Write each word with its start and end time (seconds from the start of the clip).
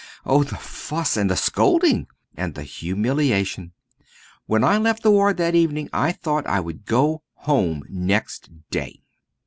Oh! 0.25 0.43
the 0.43 0.57
fuss, 0.57 1.15
and 1.15 1.29
the 1.29 1.35
scolding, 1.35 2.07
and 2.35 2.55
the 2.55 2.63
humiliation! 2.63 3.73
When 4.47 4.63
I 4.63 4.79
left 4.79 5.03
the 5.03 5.11
ward 5.11 5.37
that 5.37 5.53
evening 5.53 5.91
I 5.93 6.11
thought 6.11 6.47
I 6.47 6.59
would 6.59 6.87
go 6.87 7.21
home 7.35 7.83
next 7.87 8.49
day." 8.71 9.03